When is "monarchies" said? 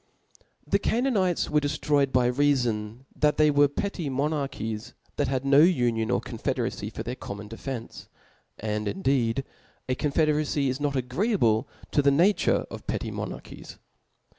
4.09-4.95, 13.11-13.77